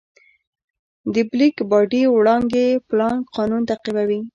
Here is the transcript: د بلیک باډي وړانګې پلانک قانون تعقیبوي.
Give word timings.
د 1.13 1.15
بلیک 1.31 1.55
باډي 1.69 2.03
وړانګې 2.13 2.67
پلانک 2.87 3.21
قانون 3.35 3.61
تعقیبوي. 3.69 4.19